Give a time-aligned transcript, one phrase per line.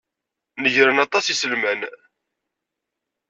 [0.61, 1.81] Negren aṭas n yiselman.